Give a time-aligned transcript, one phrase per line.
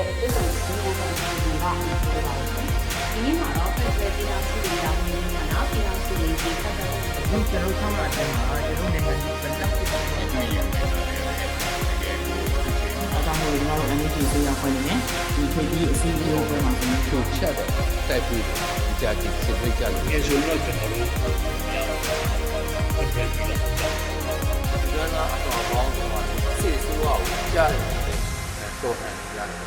[0.00, 1.78] ရဲ့အစ်ဆောင်စီးပွားဆောင်စီကပြောပါဦး။
[3.12, 6.92] ဒီနေ့မှာတော့ Federal ပြည်ထောင်စုရေးရာဝန်ကြီးဌာနပြည်ထောင်စုရေးကြီးဆက်သွယ်
[7.30, 11.20] ဒီကျွန်တော်ဆောင်လာတဲ့မှာကျွန်တော်နိုင်ငံကြီးပြန်တက်ပြီးတော့ဒီနေ့ရောက်နေပါတယ်
[13.14, 14.98] အကြောင်းကိုကျွန်တော်တို့ NHS ဆေးရဖွဲ့နေတယ်
[15.34, 17.68] ဒီခေတ်ကြီးအစီအစဉ်ပွဲမှာကျွန်တော်တို့ချက်တော့
[18.08, 21.06] တိုက်ပြီးဒီကြာကြည့်စစ်စစ်ကြလို့ငယ်ဆိုတော့ကျွန်တော်တို့
[23.14, 23.94] ပြန်ပြန်ပြီးတော့
[24.90, 26.24] ကျွမ်းသားအတော်ပေါင်းတော့
[26.60, 27.22] စစ်ဆိုးအောင်
[27.54, 27.99] ကြားတယ်
[28.82, 29.58] တော့ဟန်ရတယ်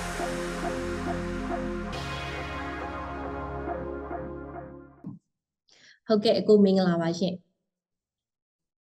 [6.08, 7.34] ဟုတ်ကဲ့အကိုမင်္ဂလာပါရှင်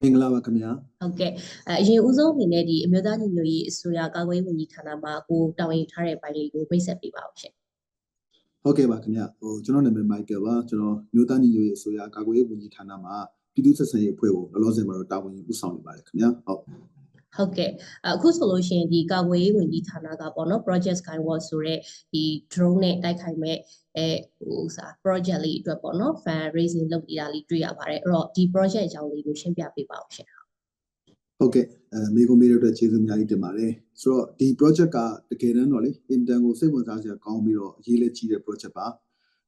[0.03, 0.71] မင်္ဂလာပါခင်ဗျာ
[1.01, 1.33] ဟုတ်ကဲ့
[1.69, 7.53] အဲအရင်ဦးဆုံးအနေနဲ့ဒီအမျိုးသားညီညွတ်ရေးအစိုးရကာကွယ်ရေးဝန်ကြီးဌာနမှာကိုတာဝန်ယူထားတဲ့ပိုင်းလေးကိုမိတ်ဆက်ပေးပါဦးရှင်
[8.63, 13.15] ဟုတ်ကဲ့ပါခင်ဗျာဟိုကျွန်တော်နာမည်မိုက်ကယ်ပါကျွန်တော်မြို့သားညီညွတ်ရေးအစိုးရကာကွယ်ရေးဝန်ကြီးဌာနမှာ
[13.53, 16.63] ပြည်သူ့ဆက်ဆံရေးအဖွဲ့ကိုလောလောဆယ်မှာတော့တာဝန်ယူဦးဆောင်နေပါတယ်ခင်ဗျာဟုတ်
[17.39, 17.71] ဟုတ်ကဲ့
[18.07, 21.79] အခုဆိုလို့ရှိရင်ဒီကာကွယ်ရေးဝန်ကြီးဌာနကပေါ့နော် project skyward ဆိုတဲ့
[22.13, 23.59] ဒီ drone နဲ့တိုက်ခိုက်မဲ့
[23.97, 24.07] အဲ
[24.39, 30.29] ဟိုစာ project လေးအတွက်ပေါ့နော် fan raising လုပ်နေတာလေးတွေ့ရပါတယ်အဲ့တော့ဒီ project အကြောင်းလေးကိုရှင်းပြပေးပါဦးရှင်
[31.39, 34.99] ဟုတ်ကဲ့အဲမိကုံးမေးတဲ့အတွက်ကျေးဇူးအများကြီးတင်ပါတယ်ဆိုတော့ဒီ project က
[35.31, 38.87] တကယ်တမ်းတော့လေ intern ကိုစိတ်ဝင်စားစရာကောင်းပြီးတော့အရေးလက်ကြီးတဲ့ project ပါ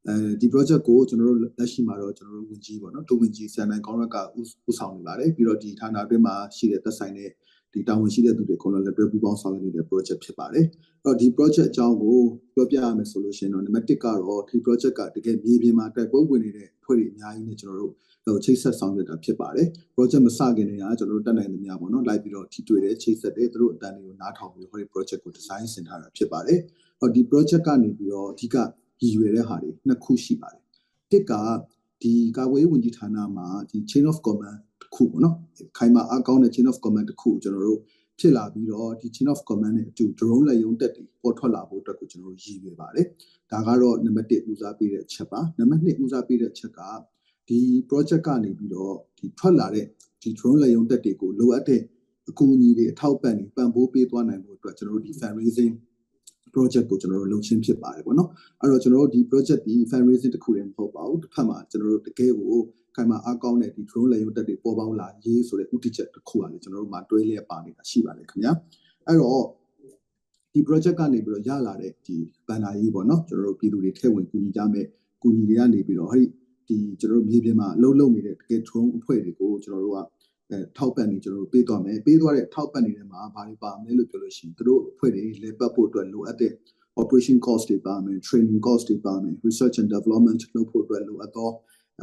[0.07, 4.17] အဲဒီ project ကိုကျွန်တော်တို့လက်ရှိမှာတော့ကျွန်တော်တို့ဝင်ကြီးပေါ့နော်ဒုဝင်ကြီးစံနိုင်ကောင်းရက်က
[4.69, 7.31] ဦးဆောင်နေပါတယ်ပြီးတော့ဒီဌာနအတွင်းမှာရှိတဲ့သက်ဆိုင်တဲ့
[7.73, 12.19] ဒီတာဝန်ရှိတဲ့သူတွေကတော့လက်တွဲပူးပေါင်းဆောင်ရွက်နေတဲ့ project ဖြစ်ပါတယ်အဲ့တော့ဒီ project အကြောင်းကို
[12.55, 17.93] ပြောပြရမယ်ဆိုလို့ရှိရင်တော့ number 1ကတော့ဒီ project ကတကယ်မြေပြင်မှာတိုက်ပွဲဝင်နေတဲ့အဖွဲ့တွေအများကြီးနဲ့ကျွန်တော်တို့
[18.25, 26.59] ဟိုချိတ်ဆက်ဆောင်ရွက်တာဖြစ်ပါတယ် project မစခင်တည်းကကျွန်တော်တို့တက်နိုင်သမျှပေါ့နော်လိုက်ပြီးတော့ထိတွေ့တယ်ချိတ်ဆက်တယ်သူတို့အတန်းတွေကိုနားထောင်ပြီးဟိုဒီ project ကို design ဆင်ထားတာဖြစ်ပါတယ်
[26.99, 28.57] ဟောဒီ project ကနေပြီးတော့အဓိက
[29.01, 30.63] ရည်ရွယ်တဲ့ဟာတွေနှစ်ခုရှိပါတယ်
[31.13, 31.33] တစ်က
[32.03, 35.37] ဒီကာကွယ်ရေးဝန်ကြီးဌာနမှာဒီ chain of command တစ်ခုပေါ့နော်
[35.79, 37.81] ခိုင်မာအကောင်းတဲ့ chain of command တစ်ခုကိုကျွန်တော်တို့
[38.19, 43.07] ဖြစ်လာပြီးတော့ဒီ chain of command နဲ့အတူ drone လက်ရုံတက်တွေပေါ်ထွက်လာဖို့အတွက်ကိုကျွန်တော်တို့ရည်ရွယ်ပါတယ်
[43.51, 46.81] ဒါကတော့ number 1ဦးစားပေးတဲ့အချက်ပါ number 2ဦးစားပေးတဲ့အချက်က
[47.49, 47.59] ဒီ
[47.89, 49.87] project ကနေပြီးတော့ဒီထွက်လာတဲ့
[50.23, 51.83] ဒီ drone လက်ရုံတက်တွေကိုလိုအပ်တဲ့
[52.31, 55.73] အကူအညီတွေအထောက်ပံ့တွေပံ့ပိုးပေးသွားနိုင်ဖို့အတွက်ကျွန်တော်တို့ဒီ fundraising
[56.55, 58.29] project ကိုကျွန်တော်တို့လုပ်ချင်းဖြစ်ပါတယ်ပေါ့နော်
[58.61, 62.59] အဲ့တော့ကျွန်တော်တို့ဒီ project ဒီ fundraising တစ်ခုတည်းမဟုတ်ပါဘူးတစ်ဖက်မှာကျွန်တော်တို့တကယ်ကို
[62.97, 68.53] ခိုင်မာအကောင်းတဲ့ဒီ drone လက်ရုံတက်တွေပေါ်ပေါက်လာရေးဆိုတဲ့ဥတီချက်တစ်ခုကလည်းကျွန်တော်တို့မှာတွဲလျက်ပါနေတာရှိပါတယ်ခင်ဗျာ
[69.07, 69.45] အဲ့တော့
[70.53, 72.17] ဒီ project ကနေပြီးတော့ရလာတဲ့ဒီ
[72.49, 74.87] ဘန်နာရေးပေါ့နော်ကျွန်တော်တို့ပြည်သူတွေထည့်ဝင်ကူညီကြမယ်
[75.23, 76.25] ကူညီတွေကနေပြီးတော့ဟဲ့
[76.69, 79.99] ဒီကျွန်တော်တို့မြေပြင်မှာအလုံးလုံးနေတဲ့တကယ် drone အဖွဲ့တွေကိုကျွန်တော်တို့က
[80.51, 86.53] အဲထောက်ပံ့နေကျွန်တော်တို့ပေးသွားမယ်ပေးသွားတဲ့ထောက်ပံ့နေတဲ့မှာဘာတွေပါမလဲလို့ပြောလို့ရှိရင်တို့အဖွဲ့တွေလေပတ်ဖို့အတွက်လိုအပ်တဲ့
[87.01, 91.51] operation cost တွေပါမယ် training cost တွေပါမယ် research and development လုပ်ဖို့အတွက်လိုအပ်သော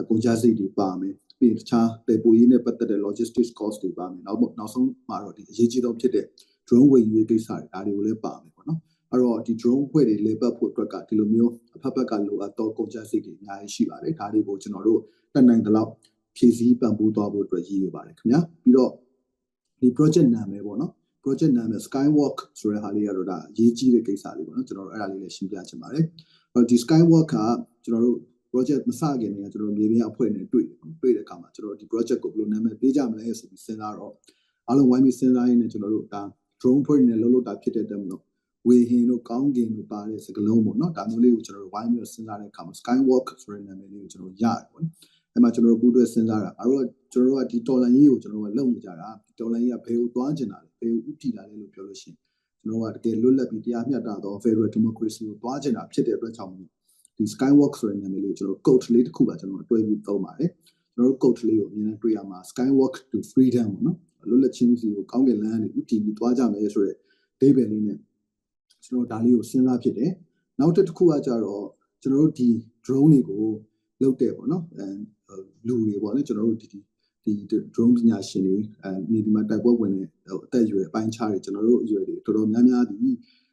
[0.10, 6.26] ကုန်ကျစရိတ်တွေပါမယ်ပြီးတခြားပေပိုရေးနဲ့ပတ်သက်တဲ့ logistics cost တွေပါမယ်နောက်နောက်ဆုံးမှာတော့ဒီအရေးကြီးဆုံးဖြစ်တဲ့
[6.68, 8.80] drone ဝယ်ယူရေးကိစ္စတွေဒါတွေကိုလည်းပါမယ်ပေါ့နော်
[9.12, 15.02] အဲ့တော့ဒီ drone ဖွဲ့တွေလေပတ်ဖို့အတွက်ကဒီလိုမျိုးအဖက်ဖက်ကလိုအပ်သောကုန်ကျစရိတ်တွေအများကြီးရှိပါတယ်ဒါတွေကိုကျွန်တော်တို့
[15.34, 15.92] တက်နိုင်တဲ့လောက်
[16.38, 18.92] ဖြည့်ဆည်းပံ့ပိုးသွားဖို့အတွက်ရည်ရွယ်ပါတယ်ခင်ဗျာပြီးတော့
[19.82, 20.92] ဒီ project နာမည်ပေါ့နော်
[21.24, 26.06] project နာမည် skywalk ဆိုတဲ့ဟာလေးကတော့ဒါအရေးကြီးတဲ့ကိစ္စလေးပေါ့နော်ကျွန်တော်တို့အဲ့ဒါလေးလည်းရှင်းပြချင်ပါတယ်
[26.54, 27.36] အဲ့တော့ဒီ skywalk က
[27.86, 28.18] ကျွန်တော်တို့
[28.52, 30.66] project မစခင်တည်းကကျွန်တော်မြေပြင်အဖွဲ့နဲ့တွေ့
[31.02, 34.14] တွေ့တဲ့အခါမှာကျွန်တော်ဒီ project ကိုဘယ်လိုနာမည်ပေးကြမလဲဆိုပြီးစဉ်းစားတော့
[34.68, 36.22] အားလုံးဝိုင်းပြီးစဉ်းစားရင်းနဲ့ကျွန်တော်တို့ဒါ
[36.62, 38.22] drone ဖွဲ့နဲ့လှုပ်လှုပ်တာဖြစ်တဲ့တက်မလို့
[38.68, 44.94] ဝေဟင်တို့ကောင်းကင်တို့ပါတဲ့စကလုံးပေါ့နော်ဒါမျိုးလေးကိုကျွန်တော်တို့ဝိုင်းပြီးစဉ်းစားတဲ့အခါမှာ skywalk ဆိုတဲ့နာမည်လေးကိုကျွန်တော်ရတယ်ပေါ့နော်
[45.38, 52.18] အဲ့မှာကျွန်တော်တို့ပူးတွဲစဉ်းစားတာအဲ့တော့ကျွန်တော်တို့ကဒီတော်လန်ရေးကိုကျွန်တော်တို့ကလုပ်နေကြတာဒီတော်လန်ရေးကဘယ်ကိုသွားကျင်တာလဲဘယ်ကိုဥတည်တာလဲလို့ပြောလို့ရှိရင်
[52.62, 56.54] ကျွန်တော်တို့ကတကယ်လွတ်လပ်ပြီးတရားမျှတသော Federal Democracy ကိုသွားကျင်တာဖြစ်တဲ့အတွက်ကြောင့်
[57.18, 60.52] ဒီ Skywalk ဆိုတဲ့နာမည်လေးကိုကျွန်တော် code လေးတစ်ခုပါကျွန်တော်တွဲပြီးသုံးပါတယ်
[60.94, 63.98] ကျွန်တော်တို့ code လေးကိုအများနဲ့တွေ့ရမှာ Skywalk to Freedom ပေါ့နော်
[64.30, 66.96] လွတ်လပ်ခြင်းစီကိုကောင်းကင်လမ်းကနေဥတည်ပြီးသွားကြမယ်ဆိုတဲ့
[67.40, 67.98] ဒိဗယ်လေးနဲ့
[68.86, 70.12] ကျွန်တော်ဒါလေးကိုစဉ်းစားဖြစ်တယ်
[70.60, 71.66] နောက်တစ်ခုကကြတော့
[72.02, 72.50] ကျွန်တော်တို့ဒီ
[72.86, 73.46] drone တွေကို
[74.02, 74.88] လုပ်တဲ့ပေါ့နော်အဲ
[75.68, 76.80] လူတွေပေါ့လေကျွန်တော်တို့ဒီဒီ
[77.50, 82.96] ဒီ drone ပညာရှင်တွေအဲမြေဒီမှာတိုက်ပွဲဝင်တဲ့အသက်အရွယ်အပိုင်းခြားတွေကျွန်တော်တို့အရွယ်တွေတော်တော်များများဒီ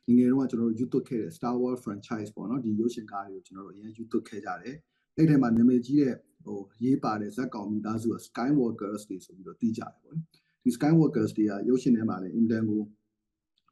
[0.06, 4.76] ငငယ်တော့ကျွန်တော်တို့ YouTube ခဲ့တဲ့ Star Wars franchise ပေါ့နော်ဒီရုပ်ရှင်ကားတွေကိုကျွန်တော်တို့အရင် YouTube ခဲ့ကြတယ်
[5.17, 10.25] အဲ့ထဲမှာနာမည်ကြီးတဲ့ဟိုရေးပါတဲ့ဇက်ကောင်မိသားစုက Skywalkers တွေဆိုပြီးတော့တီးကြတယ်ပေါ့နော်
[10.62, 12.82] ဒီ Skywalkers တွေကရုပ်ရှင်ထဲမှာလည်း Indan ကို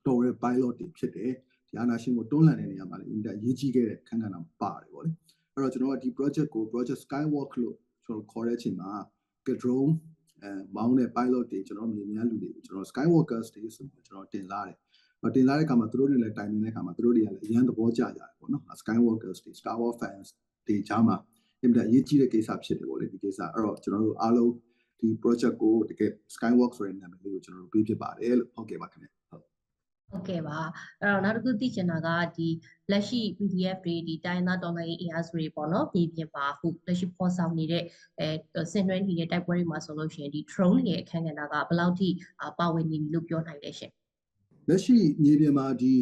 [0.07, 1.33] တော်ရဲ pilot တွေဖြစ်တယ်
[1.69, 5.11] ဒီအာနာရှင်ကိုတွန်းလှန်တဲ့နေရာမှာလည်း Indan ရေးကြီးခဲ့တဲ့ခန်းကဏ္ဍပါတယ်ပေါ့လေ
[5.55, 7.75] အဲ့တော့ကျွန်တော်ကဒီ project ကို project Skywalk လို့
[8.07, 8.93] ကျွန်တော်ခေါ်တဲ့အချိန်မှာ
[9.63, 9.93] drone
[10.43, 14.77] အဲမောင်းတဲ့ pilot တွေကျွန်တော်မြေများလူတွေကိုကျွန်တော် Skywalkers တွေဆိုပြီးကျွန်တော်တင်လာတယ်။
[15.37, 20.29] တင်လာတဲ့အခါမှာသူတို့တွေလည်းတိုင်နေတဲ့အခါမှာသူတို့တွေကလည်းအရန်သဘောကျကြတယ်ပေါ့နော်။ Skywalkers တွေ Star Wars fans
[20.67, 21.17] တွေကြားမှာ
[21.63, 24.53] အင်တာအရေးကြီးတဲ့ကိစ္စဖြစ်တယ်ပေါ့လေဒီကိစ္စ။အဲ့တော့ကျွန်တော်တို့အားလုံး
[25.01, 29.09] ဒီ project ကိုတကယ် Skywalk ဆိုတဲ့နာမည်လေးကိုကျွန်တော်တို့ပေးဖြစ်ပါတယ်လို့ဟုတ်ကဲ့ပါခင်ဗျ။
[30.13, 30.59] ဟုတ်ဟုတ်ကဲ့ပါ
[31.01, 32.49] အဲ့တော့နောက်တစ်ခုသိချင်တာကဒီ
[32.91, 37.83] လက်ရှိ PDF တွေဒီတိုင်းသားတော်လှန်ရေးအင်အားစုတွေပေါ့နော်ပြည်ပြင်ပါအခုလက်ရှိဖော်ဆောင်နေတဲ့
[38.21, 42.09] အဲဆင်နွှဲနေတဲ့တိုက်ပွဲတွေမှာဆိုလို့ရှိရင်ဒီ drone တွေရဲ့အခန်းကဏ္ဍကဘယ်လောက်ထိ
[42.43, 43.93] အာပါဝင်နေပြီလို့ပြောနိုင်လဲရှင်
[44.69, 45.95] လက်ရှိမြေပြင်မှာဒီ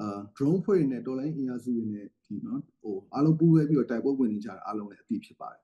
[0.00, 5.62] အာ drone ဖွဲ့တွေနဲ့ dollar အင်အားစုတွေနဲ့ဒီနော်ဟိုအားလုံးပူးတွဲပြီးတော့တိုက်ပွဲဝင်နေကြတာအားလုံးလည်းအသိဖြစ်ပါတယ်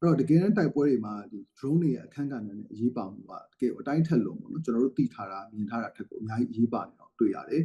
[0.00, 7.62] အဲ့တော့တကယ်တမ်းတိုက်ပွဲတွေမှာဒီ drone တွေရဲ့အခန်းကဏ္ဍနဲ့အရေးပါမှုကတကယ်အတိုင်းထက်လုံးပေါ့နော်ကျွန်တော်တို့သိထားတာမြင်ထားတာထက်ကိုအများကြီးအရေးပါနေတော့တွေ့ရတယ်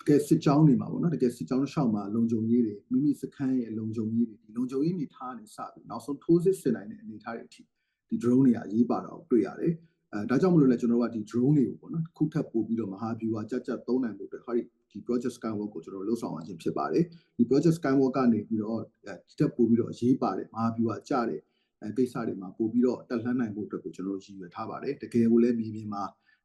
[0.00, 7.62] တကယ်စစ်ကြောင်းတွေမှာပေါ့နော်တကယ်စစ်ကြောင်းရှောက်မှာလုံခြုံရေးတွေမိမိစခန်းရဲ့လုံခြုံရေးတွေဒီလုံခြုံရေးနေထားနေစပြီးနောက်ဆုံးထိုးစစ်ဆင်နိုင်တဲ့အနေအထားတွေအထိ
[8.08, 9.72] ဒီ drone တွေကအရေးပါတော့တွေ့ရတယ်
[10.12, 17.04] အဲဒါကြောင့်မလို့လဲကျွန်တော်တို့ကဒီ drone တွေကိုပေါ့နော်တစ်ခုထပ်ပို့ပြီးတော့မဟာဗျူဟာကြကြသုံးနိုင်ဖို့အတွက်ဟာဒီဒီ project skywalk ကိုကျွန်တော်တို့လှုပ်ဆောင်ရခြင်းဖြစ်ပါတယ်
[17.36, 18.80] ဒီ project skywalk ကနေပြီးတော့
[19.28, 21.40] ဒီတက်ပို့ပြီးတော့အရေးပါတယ်မဟာဗျူဟာကြတဲ့
[21.82, 26.02] အဲကိစ္စတွေမှာပို့ပြီးတော့တက်လှမ်းနိုင်ဖို့အတွက်ကိုကျွန်တော်တို့ရည်ရွယ်ထားပါတယ်တကယ်ကိုလည်းမြေပြင်မှာ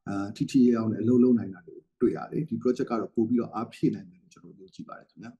[0.08, 5.30] အာထိထိရအောင်လည်းအလုပ်လုပ်နိုင်တာတွေတွေ့ရတယ်ဒီ project ကတော့ပို့ပြီးတော့အားဖြည့်နိုင်မယ်လို့ကျွန်တော်တို့ယုံကြည်ပါတယ်ခင်ဗျာ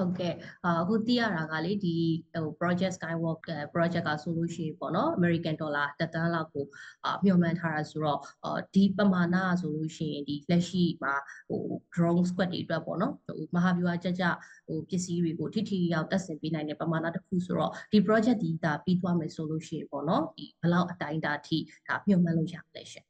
[0.00, 1.96] ဟုတ်ကဲ့အာအခုသိရတာကလေဒီ
[2.34, 6.66] ဟို project skywalk အဲ project ကဆိုလို့ရှိရင်ပေါ့နော် American dollar တစ်သန်းလောက်ကို
[7.04, 11.14] အာမျှော်မှန်းထားတာဆိုတော့အာဒီပမာဏကဆိုလို့ရှိရင်ဒီလက်ရှိမှာ
[11.48, 11.62] ဟို
[11.94, 14.24] drone squad တွေအတွက်ပေါ့နော်ဟိုမဟာဗျူဟာကြကြ
[14.66, 21.58] ဟိုပစ္စည်းတွေကိုထိထိရောက်တက်ဆင်ပေးနိုင်တဲ့ပမာဏတစ်ခုဆိုတော့ဒီ project ဒီဒါပြီးသွားမယ်ဆိုလို့ရှိရင်ပေါ့နော်ဒီဘယ်လောက်အတိုင်းအတာထိ
[21.88, 23.04] ဒါမျှော်မှန်းလို့ရမလဲရှင်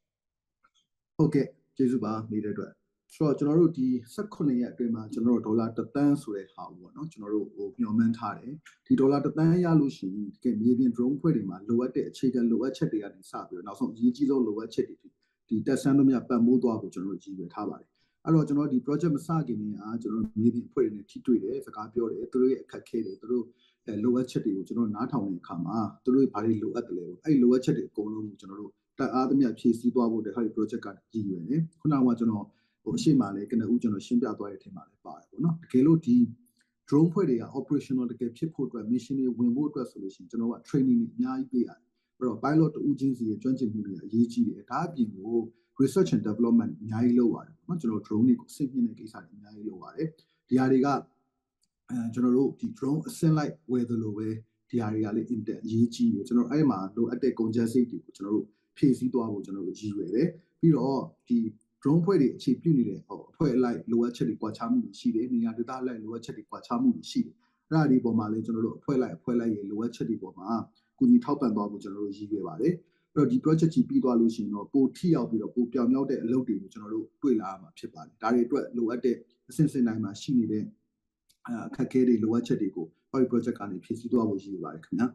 [1.17, 1.47] ဟုတ်ကဲ့
[1.77, 2.73] ကျေးဇူးပါနေတဲ့အတွက်
[3.15, 3.87] ဆိုတော့ကျွန်တော်တို့ဒီ
[4.17, 8.55] 18ရက်အတွင်းမှာကျွန်တော်တို့ဒေါ်လာ1သန်းဆိုတဲ့ဟာကိုပေါ့နော်ကျွန်တော်တို့ဟိုမျှော်မှန်းထားတယ်
[8.87, 14.97] ဒီဒေါ်လာ1သန်းရလို့ရှိရင်တကယ်မြေပြင် drone ဖွဲ့တွေမှာလိုအပ်တဲ့အခြေခံလိုအပ်ချက်တွေကနေစပြီးတော့နောက်ဆုံးအရေးကြီးဆုံးလိုအပ်ချက်တွေ
[15.49, 17.89] ဒီတက်ဆန်းတို့မြတ်ပတ်မိုးသွားဖို့ကျွန်တော်တို့ရည်ရွယ်ထားပါတယ်
[18.25, 23.45] အဲ့တော့ကျွန်တော်ဒီ project မစခင်နေအားကျွန်တော်တို့မြေပြင်အဖွဲ့တွေနဲ့ထိတွေ့တယ်စကားပြောတယ်သူတို့ရဲ့အခက်အခဲတွေသူတို့
[23.87, 32.47] အဲလိုအပ်ချက်တွေကိုကျွန်တော်နားထောင်တဲ့အခါမှာသူတို့ဘာတွေလိုအပ်တယ်လဲအဲ့လိုအပ်ချက်တွေအကုန်လုံးကိုကျွန်တော်တို့တက်အားသမျှဖြည့်ဆည်းသွားဖို့တခါဒီ project ကရည်ရွယ်တယ်ခုနကကျွန်တော်
[32.83, 36.17] ဟိုအရှိမလည်းကနဦးကျွန်တော်ရှင်းပြသွားတဲ့အထက်မှာလည်းပါတယ်ပေါ့နော်တကယ်လို့ဒီ
[36.89, 41.79] drone ဖွဲ့တွေက operational တကယ်ဖြစ်ဖို့အတွက် mission တွေဝင်ဖို့အတွက်ဆိုလို့ရှိရင်ကျွန်တော်က training တွေအများကြီးပေးရတယ်
[42.19, 45.35] အဲ့တော့ pilot တူချင်းစီရဲ့ကျွမ်းကျင်မှုတွေအရေးကြီးတယ်ဒါအပြင်ကို
[45.81, 50.09] research and development အများကြီးလုပ်ရတယ်ပေါ့နော်ကျွန်တော် drone တွေကိုစစ်မြင့်တဲ့ကိစ္စတွေအများကြီးလုပ်ရတယ်
[50.49, 50.89] ဒီဟာတွေက
[51.91, 54.29] အဲကျွန်တော်တို့ဒီ drone အဆင့်လိုက်ဝယ်သလိုပဲ
[54.71, 58.47] ဒီဟာတွေကလည်း inter အရေးကြီးတယ်ကျွန်တော်အဲ့မှာလိုအပ်တဲ့ကုန်ကျစရိတ်တွေကိုကျွန်တော်တို့
[58.77, 60.29] ဖြည့်ဆည်းသွားဖို့ကျွန်တော်တို့ရည်ရွယ်တယ်
[60.61, 61.39] ပြီးတော့ဒီ
[61.83, 67.35] drone ဖွဲ့တွေအခြေပြုနေတဲ့ဟိုအဖွဲ့အလိုက်လိုအပ်ချက်တွေကွာခြားမှုတွေရှိတယ်နေရာဒေသအလိုက်လိုအပ်ချက်တွေကွာခြားမှုတွေရှိတယ်
[67.69, 70.51] အဲ့ဒါဒီပုံမှာလည်းကျွန်တော်တို့အဖွဲ့လိုက်အဖွဲ့လိုက်ရဲ့လိုအပ်ချက်တွေပေါ်မှာ
[70.99, 72.75] ကုညီထောက်ပံ့သွားဖို့ကျွန်တော်တို့ရည်ရွယ်ပါတယ်
[73.15, 79.17] အဲ့တော့ဒီ project ကြီးပြီးသွားလို့ရှိရင်တော့ပိုထိရောက်ပြီးတော့ပိုပြောင်မြောက်တဲ့အလုပ်တွေကိုကျွန်တော်တို့တွေ့လာရမှာဖြစ်ပါတယ်ဒါတွေအတွက်လိုအပ်တဲ့
[79.49, 80.65] အစဉ်စဉ်တိုင်းမှာရှိနေတဲ့
[81.67, 85.07] အခက်အခဲတွေလိုအပ်ချက်တွေကို Power project ကနေဖြည့်ဆည်းသွားဖို့ရည်ရွယ်ပါတယ်ခင်ဗျာ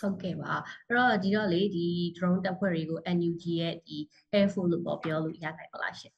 [0.00, 0.52] ဟုတ်ကဲ့ပါ
[0.86, 1.86] အဲ့တော့ဒီတော့လေဒီ
[2.16, 3.96] drone တပ်ဖွဲ့တွေကို NUG ရဲ့ဒီ
[4.36, 6.12] Air Force လို့ပေါ့ပြောလို့ရနိုင်ပါလားရှင်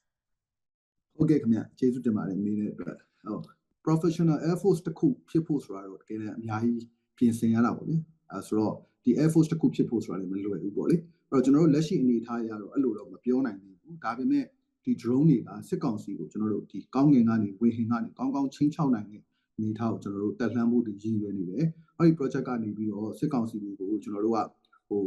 [1.16, 3.42] ဟုတ်ကဲ့ခင်ဗျကျေးဇူးတင်ပါတယ်နေတဲ့အတွက်ဟုတ်
[3.86, 6.74] professional air force တစ်ခုဖြစ်ဖို့ဆိုတာတော့တကယ်လည်းအများကြီး
[7.18, 7.96] ပြင်ဆင်ရတာပေါ့လေ
[8.32, 8.74] အဲဆိုတော့
[9.04, 10.96] ဒီ air force တစ်ခုဖြစ်ဖို့ဆိုတာလည်းမလွယ်ဘူးပေါ့လေ
[11.30, 14.44] အဲ့တော့ကျွန်တော်တို့လက်ရှိအနေအထားအရတော့အဲ့လိုတော့မပြောနိုင်သေးဘူးဒါပေမဲ့
[14.84, 19.22] ဒီ drone တွေကစစ်ကောင်စီကိုကျွန်တော်တို့ဒီကောင်းငင်ကနေဝေဟင်ကနေကောင်းကောင်းချင်းချောက်နိုင်တဲ့
[19.56, 21.66] အနေအထားကိုကျွန်တော်တို့တက်လှမ်းဖို့ဒီရည်ရွယ်နေတယ်
[21.98, 24.38] အဲ့ဒီ project ကနေပြီးတော့စစ်ကောင်စီတွေကိုကျွန်တော်တို့က
[24.88, 25.02] ဟို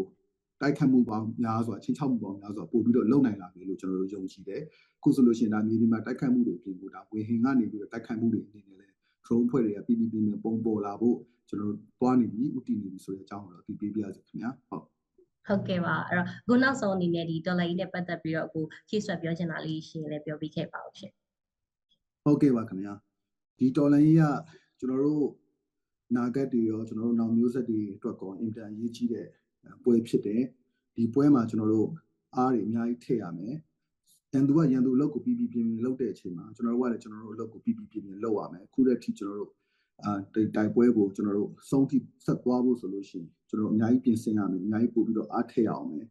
[0.62, 4.62] တိုက်ခတ်မှုပေါင်းများစွာချင်းချောက်မှုပေါင်းများစွာပို့ပြီးတော့လုံနိုင်လာပြီလို့ကျွန်တော်တို့ယုံကြည်တယ်
[4.98, 8.88] အခုဆိုလို့ရှိရင်ဒါမြေပြင်မှာတိုက်ခတ်မှုတွေပြင်ဖို့ဒါဝေဟင်ကနေပြီးတော့တိုက်ခတ်မှုတွေအနေနဲ့လဲ
[9.26, 11.18] drone ဖွဲ့တွေကပြည်ပြည်ပြည်နဲ့ပုံပေါ်လာဖို့
[11.50, 14.84] ကျွန်တော်တို့တွားနေပြီဥတည်နေပြီဆိုတဲ့အကြောင်းကိုတော့ဒီပေးပြရစီခင်ဗျာဟုတ်
[15.48, 21.12] ဟုတ်ကဲ့ပါအဲ့တော့ခုနောက်ဆုံးအနေနဲ့ဒီ dollar ကြီးနဲ့ပတ်သက်ပြီးတော့အခုဖြည့်ဆွတ်ပြောချင်တာလေးရှင်လည်းပြောပြခဲ့ပါဦးရှင်
[22.24, 22.94] ဟုတ်ကဲ့ပါခင်ဗျာ
[23.60, 24.24] ဒီတော်လိုင်းကြီးက
[24.80, 25.28] ကျွန်တော်တို့
[26.16, 29.28] နာဂတ်တွေရောကျွန်တော်တို့နောက်မျိုးဆက်တွေအတွက်ကောအင်တန်ရေးကြီးတဲ့
[29.84, 30.42] ပွဲဖြစ်တယ်
[30.96, 31.90] ဒီပွဲမှာကျွန်တော်တို့
[32.36, 33.56] အားတွေအများကြီးထည့်ရမယ်
[34.34, 39.52] ရန်သူကရန်သူအလုပ်ကိုပြီးပြီးပြင်းပြင်းလုပ်တဲ့အချိန်မှာကျွန်တော်တို့ကလည်းကျွန်တော်တို့အလုပ်ကိုပြီးပြီးပြင်းပြင်းလုပ်ရမယ်အခုတည်းထိကျွန်တော်တို့
[40.04, 46.08] အာတိုက်ပွဲကိုကျွန်တော်တို့စုံထိဆက်သွားဖို့ဆိုလို့ရှိရင်ကျွန်တော်တို့အများကြီးပြင်ဆင်ရမယ်အများကြီးပို့ပြီးတော့အားထည့်ရအောင်မယ်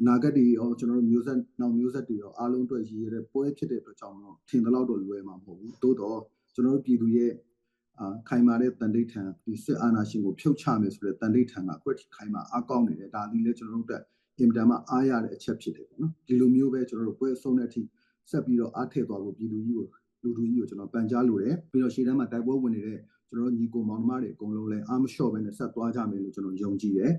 [0.00, 6.20] အနာဂတ်တွေရောကျွန်တော်တို့မျိုးဆက်နောက်မျိုးဆက်တွေရောအားလုံးအတွက်ရည်ရတဲ့ပွဲဖြစ်တဲ့အတွက်ကြောင့်တော့ထင်သလောက်တော့လွယ်မှာမဟုတ်ဘူးတိုးတော့
[6.56, 7.32] ကျွန်တော်တို့ပြည်သူရဲ့
[7.98, 14.02] အာခိုင်မာတဲ့တန်ဋိဌာန်ဒီစစ်အာဏာရှင်ကိုဖြုတ်ချမယ်ဆိုတဲ့တန်ဋိဌာန်ကခွက်ခိုင်မာအကောင်းနေတယ်ဒါဒီလည်းကျွန်တော်တို့အတွက်
[14.38, 17.82] အင်တာမှာအားရတဲ့အချက်ဖြစ်တယ်ပေါ့နော်ဒီလိုမျိုးပဲကျွန်တော်တို့ပွဲအဆုံးတဲ့အထိ
[18.30, 19.86] ဆက်ပြီးတော့အားထည့်သွားဖို့ပြည်သူကြီးကို
[20.22, 27.12] လူလူကြီးကိုကျွန်တော်ပန်ကြားလိုတယ်ပြီးတော့ရှေ့တန်းမှာတိုက်ပွဲဝင်နေတဲ့ကျွန်တော်တို့ညီကိုမောင်နှမတွေအကုန်လုံးလည်းအားမလျှော့ပဲနဲ့ဆက်သွားကြမယ်လို့ကျွန်တော်ယုံကြည်တယ်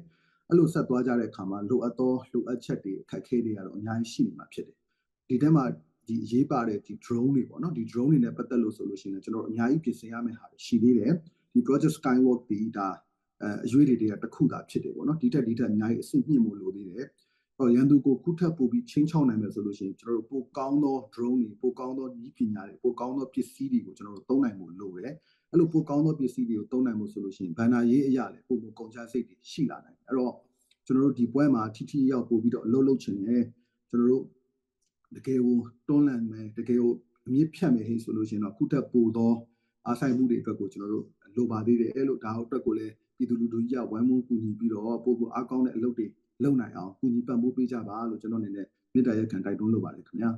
[0.49, 4.77] အဲ့လိုဆက်သွားကြတဲ့အခါမှာလိုအပ်သောလိုအပ်ချက်တွေအခက်အခဲတွေကတော့အများကြီးရှိနေမှာဖြစ်တယ်
[5.27, 5.63] ဒီထဲမှာ
[6.07, 11.13] ဒီအရေးပါတဲ့ဒီ drone တွေပေါ့နော်ဒီ drone တွေနဲ့ပတ်သက်လို့ဆိုလို့ရှိရင်ကျွန်တော်တို့အများကြီးပြင်ဆင်ရမယ့်ဟာတွေရှိသေးတယ်
[11.53, 12.87] ဒီ project skywalk ဒီဒါ
[13.41, 17.05] အဲအရွေးတွေတွေကတစ်ခုသာဖြစ်တယ်ပေါ့နော်ဒီထက်ဒီထက်အများကြီးအဆင့်မြင့်ဖို့လိုသေးတယ်
[17.57, 25.13] ဟောရန်သူကိုခုထပ်ပို့ပြီးချင်းချောင်းနိုင်မယ်ဆိုလို့ရှိရင်ကျွန်တော်တို့ပိုကောင်းသော drone တွေပိုကောင်းသောနည်းပညာတွေပိုကောင်းသောပစ္စည်းတွေကိုကျွန်တော်တို့သုံးနိုင်ဖို့လိုတယ်
[25.51, 30.33] အဲ့လိုပိုကောင်းသောပစ္စည်းတွေကိုသုံးနိုင်ဖို့ဆိုလို့ရှိရင်ဘန္နာရေးအရာလေပိုပိုကုန်ချစိတ်တွေရှိလာနိုင်တယ်အဲ့တော့
[30.85, 33.43] ကျွန်တော်တို့ဒီပွဲမှာထိထိရောက်ပို့ပြီးတော့အလုပ်လုပ်ချင်တယ်
[33.89, 34.23] ကျွန်တော်တို့
[35.15, 36.93] တကယ်ကိုတွန်းလှန်မယ်တကယ်ကို
[37.27, 39.33] အမြင့်ဖြတ်မယ်ဟေ့ဆိုလို့ရှိရင်တော့ခုထပ်ပိုသော
[39.85, 46.05] အားဆိုင်မှုတွေအတွက်ကိုကျွန်တော်တို့လိုပါသေးတယ်အဲ့လိုဒါအတွက်ကိုလည်းပြည်သူလူထုကြီးကဝိုင်းဝန်းကူညီပြီးတော့ပိုပိုအားကောင်းတဲ့အလုပ်တွေ
[46.43, 50.31] လုံနိုင်အောင်ကူညီပံ့ပိုးပေးကြပါလို့ကျွန်တော်အနေနဲ့မေတ္တာရက်ခံတိုက်တွန်းလိုပါတယ်ခင်ဗျာ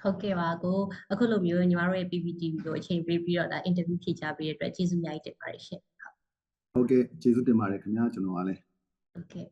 [0.00, 0.78] ဟုတ်ကဲ့ပါကို
[1.12, 5.80] အခုလိုမျိုးညီမတို့ရဲ့ PPTV ကိုအချိန်ပေးပြီးတော့ဒါ interview ဖြေချပေးတဲ့အတွက်ကျေးဇူးအများကြီးတင်ပါတယ်ရှင်
[6.72, 8.60] ဟုတ်ကဲ့ကျေးဇူးတင်ပါတယ်ခင်ဗျာကျွန်တော်အားလည်း
[9.12, 9.46] ဟုတ်ကဲ့